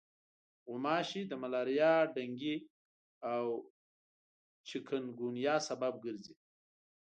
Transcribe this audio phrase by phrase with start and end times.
[0.67, 2.55] غوماشې د ملاریا، ډنګي
[3.33, 3.43] او
[4.67, 6.35] چکنګونیا سبب ګرځي.